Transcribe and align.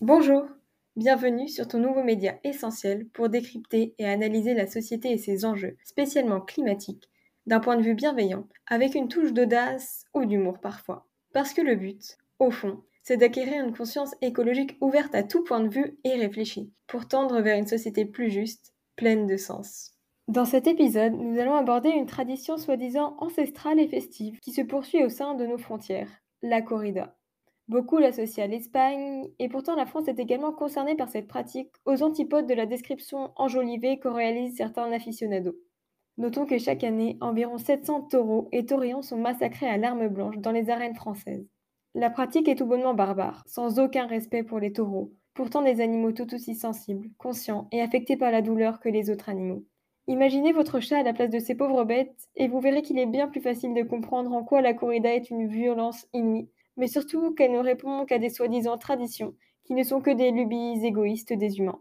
Bonjour, 0.00 0.46
bienvenue 0.96 1.46
sur 1.46 1.68
ton 1.68 1.78
nouveau 1.78 2.02
média 2.02 2.38
essentiel 2.42 3.06
pour 3.08 3.28
décrypter 3.28 3.94
et 3.98 4.06
analyser 4.06 4.54
la 4.54 4.66
société 4.66 5.10
et 5.12 5.18
ses 5.18 5.44
enjeux, 5.44 5.76
spécialement 5.84 6.40
climatiques, 6.40 7.10
d'un 7.44 7.60
point 7.60 7.76
de 7.76 7.82
vue 7.82 7.92
bienveillant, 7.92 8.48
avec 8.66 8.94
une 8.94 9.08
touche 9.08 9.34
d'audace 9.34 10.06
ou 10.14 10.24
d'humour 10.24 10.58
parfois. 10.58 11.06
Parce 11.34 11.52
que 11.52 11.60
le 11.60 11.74
but, 11.74 12.16
au 12.38 12.50
fond, 12.50 12.82
c'est 13.02 13.18
d'acquérir 13.18 13.62
une 13.62 13.76
conscience 13.76 14.14
écologique 14.22 14.78
ouverte 14.80 15.14
à 15.14 15.22
tout 15.22 15.44
point 15.44 15.60
de 15.60 15.68
vue 15.68 15.98
et 16.04 16.14
réfléchie, 16.14 16.72
pour 16.86 17.06
tendre 17.06 17.42
vers 17.42 17.58
une 17.58 17.66
société 17.66 18.06
plus 18.06 18.30
juste, 18.30 18.72
pleine 18.96 19.26
de 19.26 19.36
sens. 19.36 19.92
Dans 20.28 20.46
cet 20.46 20.66
épisode, 20.66 21.12
nous 21.12 21.38
allons 21.38 21.56
aborder 21.56 21.90
une 21.90 22.06
tradition 22.06 22.56
soi-disant 22.56 23.16
ancestrale 23.18 23.78
et 23.78 23.88
festive 23.88 24.38
qui 24.40 24.52
se 24.52 24.62
poursuit 24.62 25.04
au 25.04 25.10
sein 25.10 25.34
de 25.34 25.44
nos 25.44 25.58
frontières, 25.58 26.22
la 26.40 26.62
corrida. 26.62 27.19
Beaucoup 27.70 27.98
l'associent 27.98 28.42
à 28.42 28.46
l'Espagne, 28.48 29.28
et 29.38 29.48
pourtant 29.48 29.76
la 29.76 29.86
France 29.86 30.08
est 30.08 30.18
également 30.18 30.50
concernée 30.50 30.96
par 30.96 31.08
cette 31.08 31.28
pratique, 31.28 31.70
aux 31.84 32.02
antipodes 32.02 32.48
de 32.48 32.54
la 32.54 32.66
description 32.66 33.30
enjolivée 33.36 34.00
qu'en 34.00 34.12
réalisent 34.12 34.56
certains 34.56 34.90
aficionados. 34.90 35.54
Notons 36.18 36.46
que 36.46 36.58
chaque 36.58 36.82
année, 36.82 37.16
environ 37.20 37.58
700 37.58 38.08
taureaux 38.10 38.48
et 38.50 38.66
taurillons 38.66 39.02
sont 39.02 39.18
massacrés 39.18 39.68
à 39.68 39.76
l'arme 39.76 40.08
blanche 40.08 40.38
dans 40.38 40.50
les 40.50 40.68
arènes 40.68 40.96
françaises. 40.96 41.46
La 41.94 42.10
pratique 42.10 42.48
est 42.48 42.56
tout 42.56 42.66
bonnement 42.66 42.94
barbare, 42.94 43.44
sans 43.46 43.78
aucun 43.78 44.06
respect 44.06 44.42
pour 44.42 44.58
les 44.58 44.72
taureaux, 44.72 45.12
pourtant 45.34 45.62
des 45.62 45.80
animaux 45.80 46.10
tout 46.10 46.34
aussi 46.34 46.56
sensibles, 46.56 47.08
conscients 47.18 47.68
et 47.70 47.80
affectés 47.82 48.16
par 48.16 48.32
la 48.32 48.42
douleur 48.42 48.80
que 48.80 48.88
les 48.88 49.10
autres 49.10 49.28
animaux. 49.28 49.64
Imaginez 50.08 50.50
votre 50.50 50.80
chat 50.80 50.98
à 50.98 51.02
la 51.04 51.12
place 51.12 51.30
de 51.30 51.38
ces 51.38 51.54
pauvres 51.54 51.84
bêtes, 51.84 52.30
et 52.34 52.48
vous 52.48 52.58
verrez 52.58 52.82
qu'il 52.82 52.98
est 52.98 53.06
bien 53.06 53.28
plus 53.28 53.40
facile 53.40 53.74
de 53.74 53.84
comprendre 53.84 54.32
en 54.32 54.42
quoi 54.42 54.60
la 54.60 54.74
corrida 54.74 55.14
est 55.14 55.30
une 55.30 55.46
violence 55.46 56.08
inouïe 56.12 56.48
mais 56.76 56.86
surtout 56.86 57.34
qu'elle 57.34 57.52
ne 57.52 57.58
répond 57.58 58.04
qu'à 58.04 58.18
des 58.18 58.30
soi-disant 58.30 58.78
traditions, 58.78 59.34
qui 59.64 59.74
ne 59.74 59.82
sont 59.82 60.00
que 60.00 60.10
des 60.10 60.30
lubies 60.30 60.84
égoïstes 60.84 61.32
des 61.32 61.58
humains. 61.58 61.80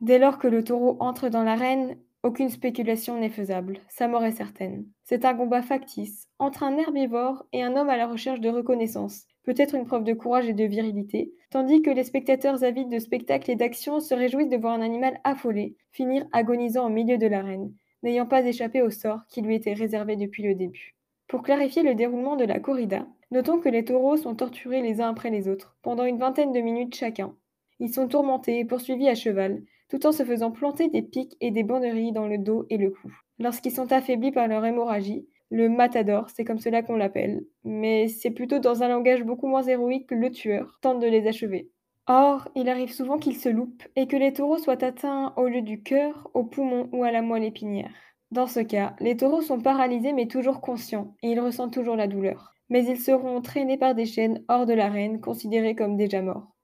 Dès 0.00 0.18
lors 0.18 0.38
que 0.38 0.48
le 0.48 0.64
taureau 0.64 0.96
entre 1.00 1.28
dans 1.28 1.42
l'arène, 1.42 1.98
aucune 2.22 2.50
spéculation 2.50 3.18
n'est 3.18 3.30
faisable, 3.30 3.80
sa 3.88 4.06
mort 4.06 4.24
est 4.24 4.32
certaine. 4.32 4.86
C'est 5.04 5.24
un 5.24 5.34
combat 5.34 5.62
factice 5.62 6.28
entre 6.38 6.62
un 6.62 6.76
herbivore 6.76 7.46
et 7.52 7.62
un 7.62 7.76
homme 7.76 7.88
à 7.88 7.96
la 7.96 8.06
recherche 8.06 8.40
de 8.40 8.50
reconnaissance, 8.50 9.26
peut-être 9.42 9.74
une 9.74 9.86
preuve 9.86 10.04
de 10.04 10.12
courage 10.12 10.48
et 10.48 10.52
de 10.52 10.64
virilité, 10.64 11.32
tandis 11.50 11.80
que 11.80 11.90
les 11.90 12.04
spectateurs 12.04 12.62
avides 12.62 12.90
de 12.90 12.98
spectacles 12.98 13.50
et 13.50 13.56
d'actions 13.56 14.00
se 14.00 14.14
réjouissent 14.14 14.50
de 14.50 14.56
voir 14.56 14.74
un 14.74 14.82
animal 14.82 15.18
affolé 15.24 15.76
finir 15.92 16.26
agonisant 16.32 16.86
au 16.86 16.90
milieu 16.90 17.16
de 17.16 17.26
l'arène, 17.26 17.72
n'ayant 18.02 18.26
pas 18.26 18.44
échappé 18.44 18.82
au 18.82 18.90
sort 18.90 19.20
qui 19.28 19.40
lui 19.40 19.54
était 19.54 19.72
réservé 19.72 20.16
depuis 20.16 20.42
le 20.42 20.54
début. 20.54 20.94
Pour 21.26 21.42
clarifier 21.42 21.82
le 21.82 21.94
déroulement 21.94 22.36
de 22.36 22.44
la 22.44 22.60
corrida, 22.60 23.06
notons 23.30 23.60
que 23.60 23.68
les 23.68 23.84
taureaux 23.84 24.16
sont 24.16 24.34
torturés 24.34 24.82
les 24.82 25.00
uns 25.00 25.10
après 25.10 25.30
les 25.30 25.48
autres, 25.48 25.76
pendant 25.82 26.04
une 26.04 26.18
vingtaine 26.18 26.52
de 26.52 26.60
minutes 26.60 26.94
chacun. 26.94 27.34
Ils 27.78 27.92
sont 27.92 28.08
tourmentés 28.08 28.58
et 28.58 28.64
poursuivis 28.64 29.08
à 29.08 29.14
cheval, 29.14 29.62
tout 29.88 30.06
en 30.06 30.12
se 30.12 30.24
faisant 30.24 30.50
planter 30.50 30.88
des 30.88 31.02
pics 31.02 31.36
et 31.40 31.50
des 31.50 31.62
banderilles 31.62 32.12
dans 32.12 32.26
le 32.26 32.38
dos 32.38 32.66
et 32.70 32.76
le 32.76 32.90
cou. 32.90 33.12
Lorsqu'ils 33.38 33.72
sont 33.72 33.90
affaiblis 33.92 34.32
par 34.32 34.48
leur 34.48 34.64
hémorragie, 34.64 35.26
le 35.50 35.68
matador, 35.68 36.30
c'est 36.30 36.44
comme 36.44 36.58
cela 36.58 36.82
qu'on 36.82 36.96
l'appelle, 36.96 37.44
mais 37.64 38.06
c'est 38.06 38.30
plutôt 38.30 38.60
dans 38.60 38.82
un 38.82 38.88
langage 38.88 39.24
beaucoup 39.24 39.48
moins 39.48 39.64
héroïque 39.64 40.08
que 40.08 40.14
le 40.14 40.30
tueur 40.30 40.78
tente 40.80 41.00
de 41.00 41.08
les 41.08 41.26
achever. 41.26 41.70
Or, 42.06 42.48
il 42.54 42.68
arrive 42.68 42.92
souvent 42.92 43.18
qu'ils 43.18 43.36
se 43.36 43.48
loupent 43.48 43.82
et 43.96 44.06
que 44.06 44.16
les 44.16 44.32
taureaux 44.32 44.58
soient 44.58 44.84
atteints 44.84 45.32
au 45.36 45.48
lieu 45.48 45.62
du 45.62 45.82
cœur, 45.82 46.30
au 46.34 46.44
poumon 46.44 46.88
ou 46.92 47.02
à 47.02 47.10
la 47.10 47.22
moelle 47.22 47.44
épinière. 47.44 47.90
Dans 48.30 48.46
ce 48.46 48.60
cas, 48.60 48.94
les 49.00 49.16
taureaux 49.16 49.42
sont 49.42 49.60
paralysés 49.60 50.12
mais 50.12 50.28
toujours 50.28 50.60
conscients, 50.60 51.14
et 51.22 51.30
ils 51.30 51.40
ressentent 51.40 51.72
toujours 51.72 51.96
la 51.96 52.06
douleur. 52.06 52.54
Mais 52.70 52.84
ils 52.86 52.98
seront 52.98 53.42
traînés 53.42 53.76
par 53.76 53.94
des 53.94 54.06
chaînes 54.06 54.42
hors 54.48 54.64
de 54.64 54.72
l'arène, 54.72 55.20
considérés 55.20 55.74
comme 55.74 55.96
déjà 55.96 56.22
morts. 56.22 56.54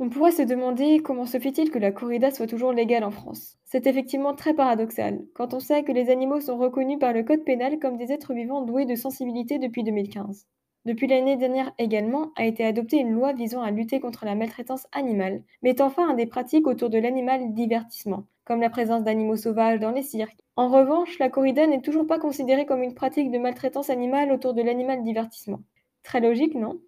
On 0.00 0.08
pourrait 0.08 0.32
se 0.32 0.42
demander 0.42 0.98
comment 0.98 1.24
se 1.24 1.38
fait-il 1.38 1.70
que 1.70 1.78
la 1.78 1.92
corrida 1.92 2.30
soit 2.32 2.48
toujours 2.48 2.72
légale 2.72 3.04
en 3.04 3.12
France. 3.12 3.58
C'est 3.64 3.86
effectivement 3.86 4.34
très 4.34 4.52
paradoxal, 4.52 5.24
quand 5.34 5.54
on 5.54 5.60
sait 5.60 5.84
que 5.84 5.92
les 5.92 6.10
animaux 6.10 6.40
sont 6.40 6.58
reconnus 6.58 6.98
par 6.98 7.12
le 7.12 7.22
Code 7.22 7.44
pénal 7.44 7.78
comme 7.78 7.96
des 7.96 8.10
êtres 8.10 8.34
vivants 8.34 8.62
doués 8.62 8.86
de 8.86 8.96
sensibilité 8.96 9.58
depuis 9.58 9.84
2015. 9.84 10.46
Depuis 10.84 11.06
l'année 11.06 11.36
dernière 11.36 11.72
également 11.78 12.32
a 12.36 12.44
été 12.44 12.64
adoptée 12.64 12.98
une 12.98 13.12
loi 13.12 13.32
visant 13.32 13.62
à 13.62 13.70
lutter 13.70 14.00
contre 14.00 14.24
la 14.24 14.34
maltraitance 14.34 14.86
animale, 14.92 15.44
mettant 15.62 15.90
fin 15.90 16.10
à 16.10 16.14
des 16.14 16.26
pratiques 16.26 16.66
autour 16.66 16.90
de 16.90 16.98
l'animal 16.98 17.54
divertissement, 17.54 18.24
comme 18.44 18.60
la 18.60 18.70
présence 18.70 19.04
d'animaux 19.04 19.36
sauvages 19.36 19.80
dans 19.80 19.90
les 19.90 20.02
cirques. 20.02 20.38
En 20.56 20.68
revanche, 20.68 21.18
la 21.18 21.30
corrida 21.30 21.66
n'est 21.66 21.80
toujours 21.80 22.06
pas 22.06 22.18
considérée 22.18 22.66
comme 22.66 22.82
une 22.82 22.94
pratique 22.94 23.30
de 23.30 23.38
maltraitance 23.38 23.90
animale 23.90 24.32
autour 24.32 24.54
de 24.54 24.62
l'animal 24.62 25.02
divertissement. 25.02 25.60
Très 26.02 26.20
logique, 26.20 26.54
non? 26.54 26.80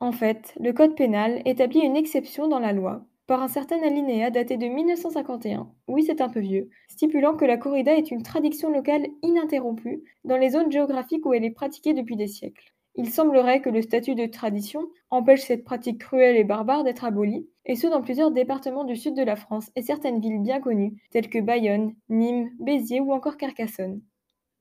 En 0.00 0.12
fait, 0.12 0.54
le 0.58 0.72
Code 0.72 0.96
pénal 0.96 1.42
établit 1.44 1.80
une 1.80 1.96
exception 1.96 2.48
dans 2.48 2.58
la 2.58 2.72
loi 2.72 3.04
par 3.26 3.42
un 3.42 3.48
certain 3.48 3.80
alinéa 3.82 4.30
daté 4.30 4.56
de 4.56 4.66
1951, 4.66 5.70
oui 5.86 6.02
c'est 6.02 6.20
un 6.20 6.28
peu 6.28 6.40
vieux, 6.40 6.68
stipulant 6.88 7.36
que 7.36 7.44
la 7.44 7.56
corrida 7.56 7.94
est 7.96 8.10
une 8.10 8.22
tradition 8.22 8.70
locale 8.70 9.06
ininterrompue 9.22 10.02
dans 10.24 10.36
les 10.36 10.50
zones 10.50 10.72
géographiques 10.72 11.24
où 11.24 11.32
elle 11.32 11.44
est 11.44 11.50
pratiquée 11.50 11.94
depuis 11.94 12.16
des 12.16 12.26
siècles. 12.26 12.74
Il 12.94 13.08
semblerait 13.08 13.62
que 13.62 13.70
le 13.70 13.80
statut 13.80 14.14
de 14.14 14.26
tradition 14.26 14.86
empêche 15.10 15.40
cette 15.40 15.64
pratique 15.64 15.98
cruelle 15.98 16.36
et 16.36 16.44
barbare 16.44 16.84
d'être 16.84 17.04
abolie, 17.04 17.48
et 17.64 17.74
ce 17.74 17.86
dans 17.86 18.02
plusieurs 18.02 18.30
départements 18.30 18.84
du 18.84 18.96
sud 18.96 19.14
de 19.14 19.22
la 19.22 19.36
France 19.36 19.70
et 19.76 19.82
certaines 19.82 20.20
villes 20.20 20.42
bien 20.42 20.60
connues, 20.60 20.96
telles 21.10 21.30
que 21.30 21.40
Bayonne, 21.40 21.94
Nîmes, 22.10 22.50
Béziers 22.60 23.00
ou 23.00 23.12
encore 23.12 23.38
Carcassonne. 23.38 24.02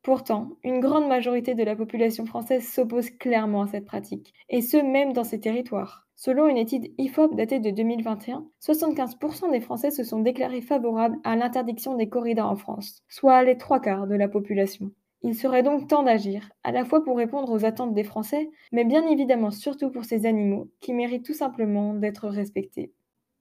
Pourtant, 0.02 0.52
une 0.64 0.80
grande 0.80 1.08
majorité 1.08 1.54
de 1.54 1.64
la 1.64 1.76
population 1.76 2.26
française 2.26 2.68
s'oppose 2.68 3.12
clairement 3.12 3.64
à 3.64 3.68
cette 3.68 3.86
pratique, 3.86 4.34
et 4.50 4.62
ce 4.62 4.78
même 4.78 5.14
dans 5.14 5.24
ces 5.24 5.40
territoires. 5.40 6.08
Selon 6.16 6.48
une 6.48 6.58
étude 6.58 6.92
IFOP 6.98 7.36
datée 7.36 7.60
de 7.60 7.70
2021, 7.70 8.48
75% 8.62 9.52
des 9.52 9.60
Français 9.60 9.92
se 9.92 10.04
sont 10.04 10.20
déclarés 10.20 10.62
favorables 10.62 11.18
à 11.24 11.36
l'interdiction 11.36 11.96
des 11.96 12.10
corridas 12.10 12.46
en 12.46 12.56
France, 12.56 13.04
soit 13.10 13.44
les 13.44 13.58
trois 13.58 13.80
quarts 13.80 14.08
de 14.08 14.16
la 14.16 14.28
population. 14.28 14.92
Il 15.24 15.36
serait 15.36 15.64
donc 15.64 15.88
temps 15.88 16.04
d'agir, 16.04 16.50
à 16.64 16.72
la 16.72 16.84
fois 16.86 17.04
pour 17.04 17.18
répondre 17.18 17.52
aux 17.52 17.66
attentes 17.66 17.94
des 17.94 18.04
Français, 18.04 18.50
mais 18.72 18.86
bien 18.86 19.08
évidemment 19.08 19.52
surtout 19.52 19.92
pour 19.92 20.06
ces 20.06 20.26
animaux, 20.26 20.72
qui 20.80 20.94
méritent 20.94 21.26
tout 21.26 21.34
simplement 21.34 21.94
d'être 21.94 22.28
respectés. 22.28 22.92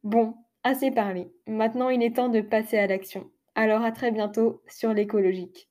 Bon, 0.02 0.34
assez 0.62 0.90
parlé. 0.90 1.32
Maintenant 1.46 1.88
il 1.88 2.02
est 2.02 2.16
temps 2.16 2.28
de 2.28 2.42
passer 2.42 2.78
à 2.78 2.86
l'action. 2.86 3.30
Alors 3.54 3.82
à 3.82 3.92
très 3.92 4.10
bientôt 4.10 4.62
sur 4.68 4.92
l'écologique. 4.92 5.69